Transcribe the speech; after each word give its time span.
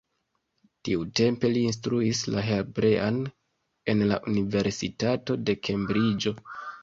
Tiutempe 0.87 1.51
li 1.57 1.65
instruis 1.71 2.21
la 2.37 2.45
hebrean 2.47 3.21
en 3.93 4.01
la 4.13 4.19
Universitato 4.33 5.37
de 5.51 5.59
Kembriĝo. 5.69 6.35